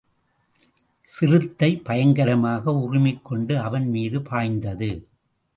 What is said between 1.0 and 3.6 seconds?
சிறுத்தை பயங்கரமாக உறுமிக் கொண்டு